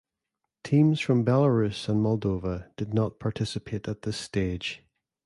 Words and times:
Teams 0.63 0.99
from 0.99 1.23
Belarus 1.23 1.87
and 1.87 2.01
Moldova 2.03 2.71
did 2.75 2.91
not 2.91 3.19
participate 3.19 3.87
at 3.87 4.01
this 4.01 4.17
stage. 4.17 4.81